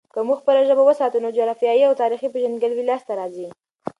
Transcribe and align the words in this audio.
که 0.13 0.19
موږ 0.27 0.37
خپله 0.41 0.61
ژبه 0.69 0.83
وساتو، 0.85 1.17
نو 1.23 1.29
جغرافیايي 1.37 1.83
او 1.87 1.93
تاريخي 2.01 2.27
پیژندګلوي 2.33 2.83
لاسته 2.89 3.11
راځي. 3.19 3.47